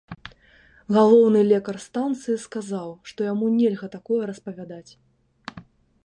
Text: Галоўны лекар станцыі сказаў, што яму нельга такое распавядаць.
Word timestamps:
Галоўны 0.95 1.41
лекар 1.51 1.75
станцыі 1.87 2.37
сказаў, 2.45 2.89
што 3.11 3.19
яму 3.33 3.45
нельга 3.59 3.87
такое 3.97 4.23
распавядаць. 4.31 4.91